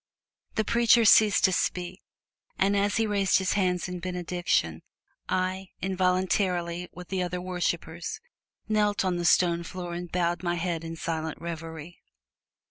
[0.55, 2.01] The preacher ceased to speak,
[2.57, 4.81] and as he raised his hands in benediction,
[5.29, 8.19] I, involuntarily, with the other worshipers,
[8.67, 12.01] knelt on the stone floor and bowed my head in silent reverie.